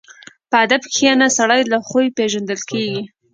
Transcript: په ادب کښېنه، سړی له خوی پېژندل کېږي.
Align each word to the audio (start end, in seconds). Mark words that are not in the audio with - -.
په 0.49 0.55
ادب 0.63 0.81
کښېنه، 0.93 1.27
سړی 1.37 1.61
له 1.71 1.77
خوی 1.87 2.07
پېژندل 2.17 2.61
کېږي. 2.69 3.01